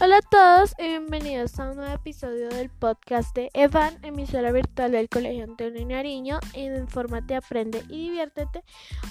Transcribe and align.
Hola 0.00 0.18
a 0.18 0.22
todos 0.22 0.76
y 0.78 0.84
bienvenidos 0.84 1.58
a 1.58 1.70
un 1.70 1.76
nuevo 1.76 1.92
episodio 1.92 2.48
del 2.50 2.70
podcast 2.70 3.34
de 3.34 3.50
Evan, 3.52 3.98
emisora 4.04 4.52
virtual 4.52 4.92
del 4.92 5.08
Colegio 5.08 5.42
Antonio 5.42 5.84
Nariño 5.84 6.38
Infórmate, 6.54 7.34
Aprende 7.34 7.82
y 7.88 8.08
Diviértete. 8.08 8.62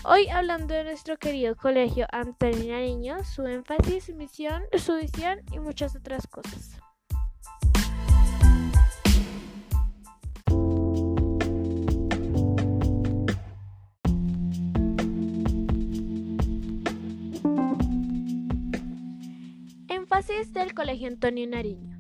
Hoy 0.06 0.30
hablando 0.30 0.74
de 0.74 0.86
nuestro 0.86 1.18
querido 1.18 1.58
Colegio 1.58 2.08
Antonio 2.14 2.72
Nariño, 2.72 3.22
su 3.26 3.46
énfasis, 3.46 4.16
misión, 4.16 4.64
su 4.78 4.96
visión 4.96 5.42
y 5.52 5.60
muchas 5.60 5.94
otras 5.94 6.26
cosas. 6.26 6.80
Énfasis 20.30 20.54
del 20.54 20.74
Colegio 20.74 21.08
Antonio 21.08 21.48
Nariño. 21.48 21.98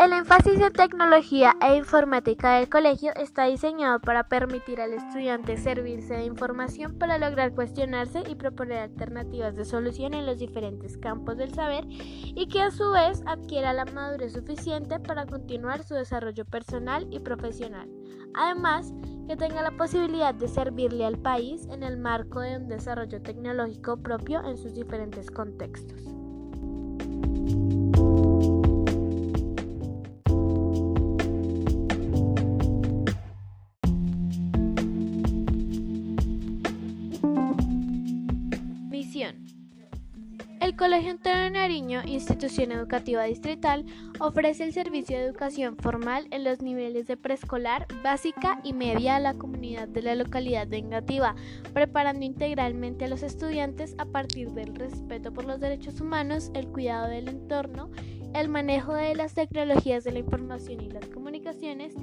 El 0.00 0.12
énfasis 0.12 0.60
en 0.60 0.72
tecnología 0.72 1.54
e 1.62 1.76
informática 1.76 2.56
del 2.58 2.68
colegio 2.68 3.12
está 3.14 3.44
diseñado 3.44 4.00
para 4.00 4.26
permitir 4.26 4.80
al 4.80 4.92
estudiante 4.92 5.58
servirse 5.58 6.14
de 6.14 6.24
información 6.24 6.98
para 6.98 7.18
lograr 7.18 7.54
cuestionarse 7.54 8.24
y 8.28 8.34
proponer 8.34 8.78
alternativas 8.78 9.54
de 9.54 9.64
solución 9.64 10.12
en 10.14 10.26
los 10.26 10.40
diferentes 10.40 10.98
campos 10.98 11.36
del 11.36 11.54
saber 11.54 11.84
y 11.88 12.48
que 12.48 12.62
a 12.62 12.72
su 12.72 12.90
vez 12.90 13.22
adquiera 13.26 13.72
la 13.72 13.84
madurez 13.84 14.32
suficiente 14.32 14.98
para 14.98 15.24
continuar 15.24 15.84
su 15.84 15.94
desarrollo 15.94 16.44
personal 16.46 17.06
y 17.12 17.20
profesional. 17.20 17.88
Además, 18.34 18.92
que 19.28 19.36
tenga 19.36 19.62
la 19.62 19.76
posibilidad 19.76 20.34
de 20.34 20.48
servirle 20.48 21.04
al 21.04 21.18
país 21.18 21.68
en 21.70 21.84
el 21.84 21.96
marco 21.96 22.40
de 22.40 22.56
un 22.56 22.66
desarrollo 22.66 23.22
tecnológico 23.22 23.98
propio 23.98 24.44
en 24.44 24.58
sus 24.58 24.74
diferentes 24.74 25.30
contextos. 25.30 26.25
Colegio 40.86 41.10
Antonio 41.10 41.50
Nariño, 41.50 42.02
institución 42.06 42.70
educativa 42.70 43.24
distrital, 43.24 43.84
ofrece 44.20 44.62
el 44.62 44.72
servicio 44.72 45.18
de 45.18 45.24
educación 45.24 45.76
formal 45.76 46.28
en 46.30 46.44
los 46.44 46.62
niveles 46.62 47.08
de 47.08 47.16
preescolar, 47.16 47.88
básica 48.04 48.60
y 48.62 48.72
media 48.72 49.16
a 49.16 49.20
la 49.20 49.34
comunidad 49.34 49.88
de 49.88 50.02
la 50.02 50.14
localidad 50.14 50.68
de 50.68 50.76
Engativá, 50.76 51.34
preparando 51.72 52.24
integralmente 52.24 53.04
a 53.04 53.08
los 53.08 53.24
estudiantes 53.24 53.96
a 53.98 54.04
partir 54.04 54.52
del 54.52 54.76
respeto 54.76 55.32
por 55.32 55.44
los 55.44 55.58
derechos 55.58 56.00
humanos, 56.00 56.52
el 56.54 56.68
cuidado 56.68 57.08
del 57.08 57.30
entorno, 57.30 57.90
el 58.32 58.48
manejo 58.48 58.94
de 58.94 59.16
las 59.16 59.34
tecnologías 59.34 60.04
de 60.04 60.12
la 60.12 60.20
información 60.20 60.82
y 60.82 60.90
las 60.90 61.08
comunicaciones 61.08 61.94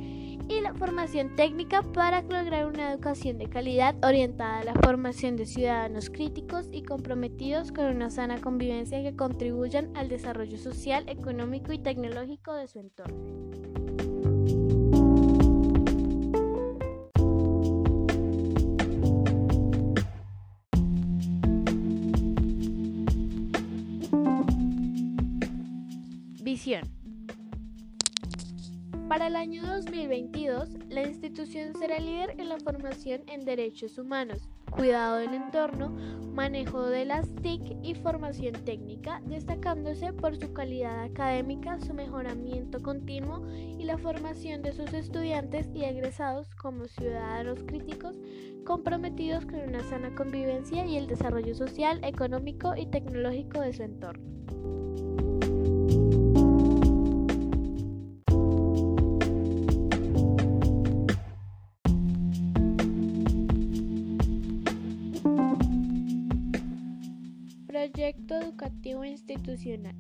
y 0.47 0.61
la 0.61 0.73
formación 0.73 1.35
técnica 1.35 1.81
para 1.81 2.21
lograr 2.21 2.65
una 2.65 2.91
educación 2.91 3.37
de 3.37 3.49
calidad 3.49 3.95
orientada 4.03 4.59
a 4.59 4.63
la 4.63 4.73
formación 4.73 5.35
de 5.35 5.45
ciudadanos 5.45 6.09
críticos 6.09 6.67
y 6.71 6.83
comprometidos 6.83 7.71
con 7.71 7.85
una 7.85 8.09
sana 8.09 8.39
convivencia 8.39 9.01
que 9.01 9.15
contribuyan 9.15 9.95
al 9.95 10.09
desarrollo 10.09 10.57
social, 10.57 11.03
económico 11.07 11.71
y 11.73 11.79
tecnológico 11.79 12.53
de 12.53 12.67
su 12.67 12.79
entorno. 12.79 13.17
Visión. 26.41 27.02
Para 29.07 29.27
el 29.27 29.35
año 29.35 29.63
2022, 29.65 30.69
la 30.89 31.03
institución 31.03 31.75
será 31.75 31.99
líder 31.99 32.39
en 32.39 32.49
la 32.49 32.57
formación 32.57 33.21
en 33.27 33.45
derechos 33.45 33.97
humanos, 33.97 34.49
cuidado 34.71 35.17
del 35.17 35.33
entorno, 35.33 35.89
manejo 36.33 36.85
de 36.85 37.05
las 37.05 37.27
TIC 37.35 37.77
y 37.83 37.95
formación 37.95 38.53
técnica, 38.65 39.21
destacándose 39.25 40.13
por 40.13 40.35
su 40.37 40.51
calidad 40.53 41.03
académica, 41.03 41.79
su 41.79 41.93
mejoramiento 41.93 42.81
continuo 42.81 43.45
y 43.55 43.83
la 43.83 43.97
formación 43.97 44.61
de 44.61 44.71
sus 44.71 44.93
estudiantes 44.93 45.69
y 45.75 45.83
egresados 45.83 46.55
como 46.55 46.85
ciudadanos 46.85 47.59
críticos 47.67 48.17
comprometidos 48.65 49.45
con 49.45 49.59
una 49.59 49.83
sana 49.83 50.15
convivencia 50.15 50.85
y 50.85 50.97
el 50.97 51.07
desarrollo 51.07 51.53
social, 51.53 51.99
económico 52.03 52.75
y 52.75 52.85
tecnológico 52.85 53.59
de 53.59 53.73
su 53.73 53.83
entorno. 53.83 54.82
Proyecto 67.83 68.35
Educativo 68.35 69.03
Institucional. 69.03 69.93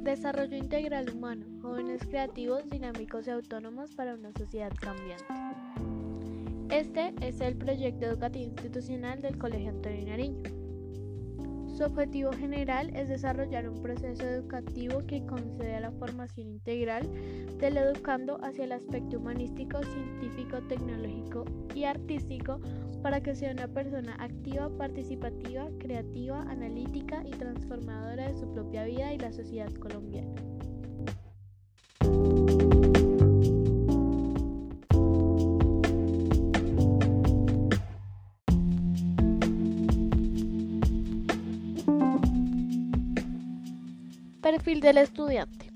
Desarrollo 0.00 0.56
integral 0.56 1.08
humano. 1.08 1.46
Jóvenes 1.62 2.04
creativos, 2.04 2.68
dinámicos 2.68 3.28
y 3.28 3.30
autónomos 3.30 3.94
para 3.94 4.14
una 4.14 4.32
sociedad 4.32 4.72
cambiante. 4.80 5.24
Este 6.70 7.14
es 7.20 7.40
el 7.40 7.54
proyecto 7.54 8.06
educativo 8.06 8.46
institucional 8.46 9.22
del 9.22 9.38
Colegio 9.38 9.70
Antonio 9.70 10.04
Nariño. 10.04 10.63
Su 11.74 11.82
objetivo 11.82 12.32
general 12.32 12.94
es 12.94 13.08
desarrollar 13.08 13.68
un 13.68 13.82
proceso 13.82 14.24
educativo 14.24 15.04
que 15.08 15.26
concede 15.26 15.80
la 15.80 15.90
formación 15.90 16.46
integral 16.46 17.02
del 17.58 17.76
educando 17.76 18.38
hacia 18.44 18.62
el 18.62 18.70
aspecto 18.70 19.18
humanístico, 19.18 19.82
científico, 19.82 20.62
tecnológico 20.68 21.44
y 21.74 21.82
artístico 21.82 22.60
para 23.02 23.20
que 23.20 23.34
sea 23.34 23.50
una 23.50 23.66
persona 23.66 24.14
activa, 24.20 24.70
participativa, 24.78 25.68
creativa, 25.80 26.42
analítica 26.42 27.24
y 27.26 27.32
transformadora 27.32 28.28
de 28.28 28.38
su 28.38 28.48
propia 28.54 28.84
vida 28.84 29.12
y 29.12 29.18
la 29.18 29.32
sociedad 29.32 29.72
colombiana. 29.74 30.53
Perfil 44.44 44.80
del 44.80 44.98
estudiante. 44.98 45.72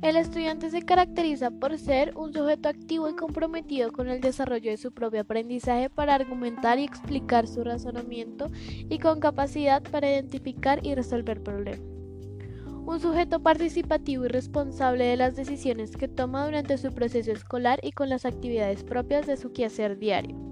El 0.00 0.16
estudiante 0.16 0.70
se 0.70 0.80
caracteriza 0.80 1.50
por 1.50 1.76
ser 1.76 2.16
un 2.16 2.32
sujeto 2.32 2.70
activo 2.70 3.10
y 3.10 3.14
comprometido 3.14 3.92
con 3.92 4.08
el 4.08 4.22
desarrollo 4.22 4.70
de 4.70 4.78
su 4.78 4.90
propio 4.90 5.20
aprendizaje 5.20 5.90
para 5.90 6.14
argumentar 6.14 6.78
y 6.78 6.84
explicar 6.84 7.46
su 7.46 7.62
razonamiento 7.62 8.46
y 8.88 9.00
con 9.00 9.20
capacidad 9.20 9.82
para 9.82 10.10
identificar 10.10 10.80
y 10.82 10.94
resolver 10.94 11.42
problemas. 11.42 11.86
Un 12.86 13.00
sujeto 13.00 13.42
participativo 13.42 14.24
y 14.24 14.28
responsable 14.28 15.04
de 15.04 15.18
las 15.18 15.36
decisiones 15.36 15.94
que 15.94 16.08
toma 16.08 16.46
durante 16.46 16.78
su 16.78 16.94
proceso 16.94 17.32
escolar 17.32 17.80
y 17.82 17.92
con 17.92 18.08
las 18.08 18.24
actividades 18.24 18.82
propias 18.82 19.26
de 19.26 19.36
su 19.36 19.52
quehacer 19.52 19.98
diario 19.98 20.49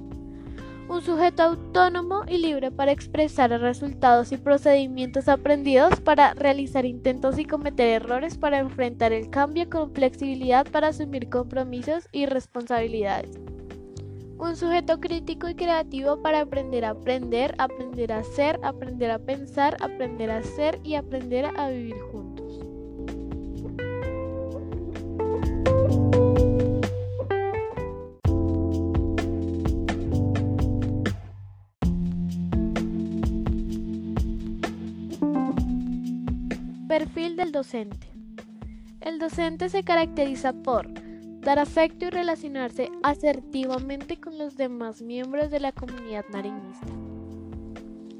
un 0.88 1.03
sujeto 1.03 1.43
autónomo 1.43 2.22
y 2.26 2.38
libre 2.38 2.71
para 2.71 2.93
expresar 2.93 3.50
resultados 3.50 4.32
y 4.32 4.38
procedimientos 4.38 5.28
aprendidos 5.28 6.00
para 6.00 6.32
realizar 6.34 6.87
intentos 6.87 7.38
y 7.38 7.44
cometer 7.44 7.88
errores 7.88 8.38
para 8.38 8.59
enfrentar 8.59 9.12
el 9.12 9.28
cambio 9.28 9.69
con 9.69 9.93
flexibilidad 9.93 10.66
para 10.71 10.88
asumir 10.88 11.28
compromisos 11.28 12.09
y 12.10 12.26
responsabilidades. 12.26 13.38
Un 14.38 14.56
sujeto 14.56 15.00
crítico 15.00 15.49
y 15.49 15.54
creativo 15.56 16.23
para 16.23 16.40
aprender 16.40 16.85
a 16.85 16.90
aprender, 16.90 17.55
aprender 17.58 18.12
a 18.12 18.23
ser, 18.23 18.58
aprender 18.62 19.11
a 19.11 19.19
pensar, 19.19 19.76
aprender 19.81 20.31
a 20.31 20.43
ser 20.43 20.79
y 20.85 20.94
aprender 20.94 21.46
a 21.56 21.69
vivir 21.69 21.99
juntos. 22.12 22.68
Del 37.36 37.52
docente. 37.52 38.08
El 39.00 39.20
docente 39.20 39.69
se 39.69 39.84
caracteriza 39.84 40.52
por 40.52 40.88
dar 41.40 41.60
afecto 41.60 42.06
y 42.06 42.10
relacionarse 42.10 42.90
asertivamente 43.04 44.19
con 44.19 44.38
los 44.38 44.56
demás 44.56 45.02
miembros 45.02 45.50
de 45.50 45.60
la 45.60 45.70
comunidad 45.70 46.25
nariñista. 46.30 46.86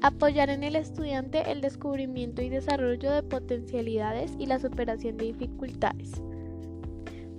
Apoyar 0.01 0.49
en 0.49 0.63
el 0.63 0.77
estudiante 0.77 1.51
el 1.51 1.59
descubrimiento 1.59 2.41
y 2.41 2.47
desarrollo 2.47 3.11
de 3.11 3.23
potencialidades 3.23 4.35
y 4.39 4.45
la 4.45 4.59
superación 4.59 5.17
de 5.17 5.25
dificultades. 5.25 6.21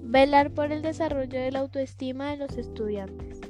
Velar 0.03 0.51
por 0.51 0.73
el 0.73 0.83
desarrollo 0.83 1.41
de 1.41 1.53
la 1.53 1.61
autoestima 1.61 2.33
de 2.33 2.37
los 2.37 2.59
estudiantes. 2.59 3.41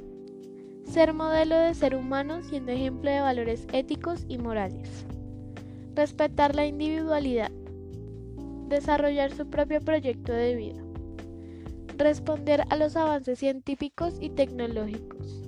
Ser 0.85 1.13
modelo 1.13 1.57
de 1.57 1.73
ser 1.73 1.95
humano 1.95 2.43
siendo 2.43 2.71
ejemplo 2.71 3.11
de 3.11 3.19
valores 3.19 3.67
éticos 3.73 4.25
y 4.29 4.37
morales. 4.37 5.05
Respetar 5.95 6.55
la 6.55 6.65
individualidad 6.65 7.51
desarrollar 8.71 9.31
su 9.31 9.47
propio 9.47 9.79
proyecto 9.81 10.33
de 10.33 10.55
vida, 10.55 10.81
responder 11.97 12.63
a 12.69 12.75
los 12.77 12.95
avances 12.95 13.37
científicos 13.37 14.15
y 14.19 14.31
tecnológicos, 14.31 15.43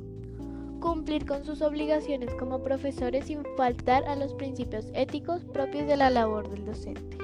cumplir 0.79 1.25
con 1.25 1.43
sus 1.43 1.61
obligaciones 1.61 2.33
como 2.35 2.61
profesores 2.61 3.25
sin 3.25 3.43
faltar 3.57 4.03
a 4.05 4.15
los 4.15 4.35
principios 4.35 4.91
éticos 4.93 5.43
propios 5.45 5.87
de 5.87 5.97
la 5.97 6.09
labor 6.09 6.49
del 6.49 6.65
docente. 6.65 7.22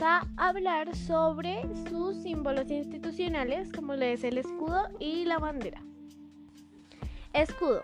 A 0.00 0.26
hablar 0.36 0.96
sobre 0.96 1.62
sus 1.88 2.16
símbolos 2.22 2.70
institucionales, 2.70 3.70
como 3.70 3.94
lo 3.94 4.04
es 4.04 4.24
el 4.24 4.38
escudo 4.38 4.88
y 4.98 5.26
la 5.26 5.38
bandera. 5.38 5.82
Escudo. 7.34 7.82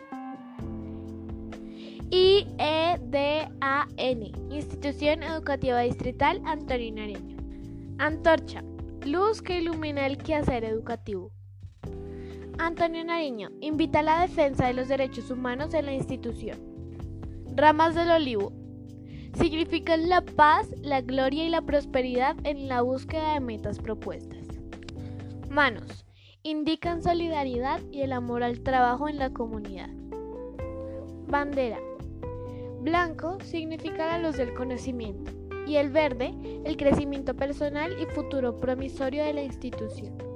I-E-D-A-N, 2.11 3.53
Institución 4.51 5.23
Educativa 5.23 5.81
Distrital 5.81 6.41
Antonio 6.47 6.95
Nariño. 6.95 7.37
Antorcha, 7.99 8.65
luz 9.05 9.43
que 9.43 9.61
ilumina 9.61 10.07
el 10.07 10.17
quehacer 10.17 10.65
educativo. 10.65 11.31
Antonio 12.59 13.05
Nariño 13.05 13.51
invita 13.61 13.99
a 14.01 14.05
la 14.05 14.21
defensa 14.23 14.67
de 14.67 14.75
los 14.75 14.89
derechos 14.89 15.31
humanos 15.31 15.75
en 15.75 15.85
la 15.87 15.93
institución. 15.93 16.59
Ramas 17.55 17.95
del 17.95 18.11
olivo, 18.11 18.53
significan 19.35 20.09
la 20.09 20.23
paz, 20.23 20.69
la 20.83 21.01
gloria 21.01 21.45
y 21.45 21.49
la 21.49 21.63
prosperidad 21.63 22.37
en 22.45 22.69
la 22.69 22.83
búsqueda 22.83 23.35
de 23.35 23.41
metas 23.41 23.79
propuestas. 23.79 24.47
Manos 25.51 26.05
indican 26.43 27.03
solidaridad 27.03 27.81
y 27.91 28.03
el 28.03 28.13
amor 28.13 28.43
al 28.43 28.61
trabajo 28.61 29.09
en 29.09 29.19
la 29.19 29.31
comunidad. 29.31 29.91
Bandera. 31.27 31.79
Blanco 32.81 33.39
significa 33.45 34.07
la 34.07 34.19
luz 34.19 34.37
del 34.37 34.55
conocimiento 34.55 35.33
y 35.67 35.77
el 35.77 35.91
verde 35.91 36.35
el 36.65 36.77
crecimiento 36.77 37.35
personal 37.35 37.95
y 38.01 38.07
futuro 38.07 38.59
promisorio 38.59 39.25
de 39.25 39.35
la 39.35 39.43
institución. 39.43 40.30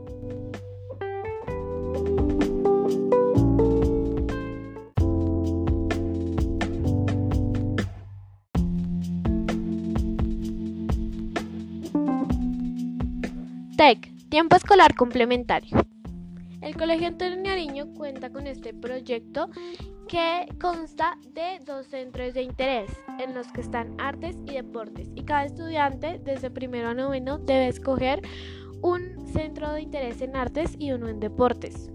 Tiempo 14.30 14.56
escolar 14.56 14.94
complementario. 14.94 15.76
El 16.62 16.74
Colegio 16.74 17.06
Antonio 17.08 17.36
Nariño 17.36 17.92
cuenta 17.92 18.30
con 18.30 18.46
este 18.46 18.72
proyecto 18.72 19.50
que 20.08 20.48
consta 20.58 21.18
de 21.34 21.58
dos 21.66 21.88
centros 21.88 22.32
de 22.32 22.44
interés 22.44 22.90
en 23.18 23.34
los 23.34 23.46
que 23.48 23.60
están 23.60 23.94
artes 24.00 24.36
y 24.46 24.54
deportes 24.54 25.10
y 25.14 25.24
cada 25.24 25.44
estudiante 25.44 26.18
desde 26.24 26.50
primero 26.50 26.88
a 26.88 26.94
noveno 26.94 27.36
debe 27.36 27.68
escoger 27.68 28.22
un 28.80 29.28
centro 29.34 29.70
de 29.74 29.82
interés 29.82 30.22
en 30.22 30.34
artes 30.34 30.76
y 30.78 30.92
uno 30.92 31.08
en 31.08 31.20
deportes. 31.20 31.90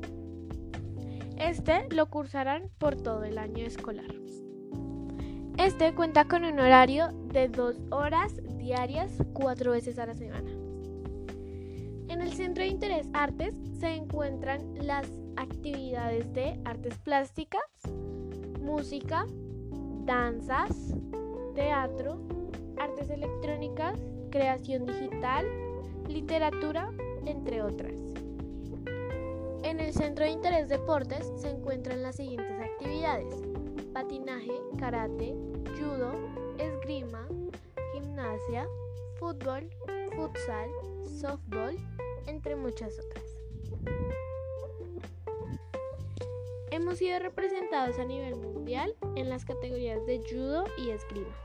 Este 1.39 1.87
lo 1.89 2.05
cursarán 2.05 2.69
por 2.77 2.97
todo 2.97 3.23
el 3.23 3.39
año 3.39 3.65
escolar. 3.65 4.13
Este 5.57 5.95
cuenta 5.95 6.25
con 6.25 6.45
un 6.45 6.59
horario 6.59 7.07
de 7.33 7.47
dos 7.47 7.77
horas 7.89 8.35
diarias 8.59 9.11
cuatro 9.33 9.71
veces 9.71 9.97
a 9.97 10.05
la 10.05 10.13
semana. 10.13 10.58
En 12.19 12.25
el 12.27 12.33
Centro 12.33 12.65
de 12.65 12.69
Interés 12.69 13.07
Artes 13.13 13.55
se 13.79 13.95
encuentran 13.95 14.73
las 14.85 15.07
actividades 15.37 16.33
de 16.33 16.59
artes 16.65 16.97
plásticas, 16.97 17.63
música, 18.59 19.25
danzas, 20.03 20.93
teatro, 21.55 22.19
artes 22.77 23.09
electrónicas, 23.09 23.97
creación 24.31 24.85
digital, 24.85 25.45
literatura, 26.09 26.91
entre 27.25 27.61
otras. 27.61 27.97
En 29.63 29.79
el 29.79 29.93
Centro 29.93 30.25
de 30.25 30.31
Interés 30.31 30.67
Deportes 30.67 31.31
se 31.37 31.51
encuentran 31.51 32.03
las 32.03 32.17
siguientes 32.17 32.59
actividades. 32.59 33.33
Patinaje, 33.93 34.59
karate, 34.77 35.33
judo, 35.79 36.11
esgrima, 36.57 37.25
gimnasia, 37.93 38.67
fútbol, 39.19 39.69
futsal, 40.17 40.69
softball, 41.05 41.77
entre 42.27 42.55
muchas 42.55 42.99
otras. 42.99 43.25
Hemos 46.71 46.97
sido 46.97 47.19
representados 47.19 47.99
a 47.99 48.05
nivel 48.05 48.35
mundial 48.35 48.95
en 49.15 49.29
las 49.29 49.45
categorías 49.45 50.05
de 50.05 50.21
judo 50.29 50.65
y 50.77 50.91
esgrima 50.91 51.35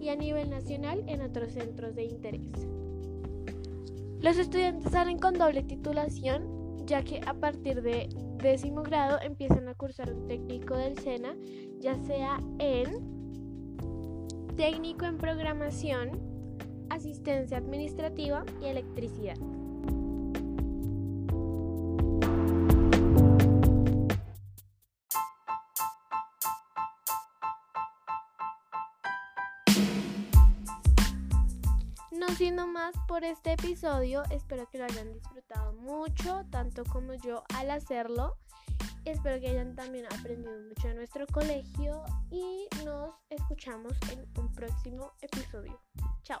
y 0.00 0.10
a 0.10 0.16
nivel 0.16 0.50
nacional 0.50 1.04
en 1.08 1.22
otros 1.22 1.52
centros 1.52 1.94
de 1.94 2.04
interés. 2.04 2.52
Los 4.20 4.36
estudiantes 4.36 4.92
salen 4.92 5.18
con 5.18 5.34
doble 5.34 5.62
titulación 5.62 6.58
ya 6.88 7.02
que 7.02 7.20
a 7.26 7.34
partir 7.34 7.82
de 7.82 8.08
décimo 8.42 8.82
grado 8.82 9.18
empiezan 9.20 9.68
a 9.68 9.74
cursar 9.74 10.12
un 10.12 10.26
técnico 10.26 10.74
del 10.74 10.98
SENA, 10.98 11.36
ya 11.80 11.96
sea 12.06 12.40
en 12.58 13.18
técnico 14.56 15.04
en 15.04 15.18
programación, 15.18 16.18
asistencia 16.98 17.58
administrativa 17.58 18.44
y 18.60 18.66
electricidad. 18.66 19.36
No 32.10 32.28
siendo 32.36 32.66
más 32.66 32.94
por 33.06 33.24
este 33.24 33.52
episodio, 33.52 34.24
espero 34.30 34.68
que 34.68 34.78
lo 34.78 34.84
hayan 34.84 35.12
disfrutado 35.12 35.72
mucho, 35.74 36.44
tanto 36.50 36.84
como 36.84 37.14
yo 37.14 37.44
al 37.54 37.70
hacerlo. 37.70 38.36
Espero 39.04 39.40
que 39.40 39.48
hayan 39.48 39.74
también 39.74 40.04
aprendido 40.06 40.52
mucho 40.68 40.88
de 40.88 40.94
nuestro 40.94 41.26
colegio 41.28 42.02
y 42.30 42.66
nos 42.84 43.14
escuchamos 43.30 43.94
en 44.12 44.26
un 44.38 44.52
próximo 44.52 45.12
episodio. 45.22 45.80
Chao. 46.24 46.40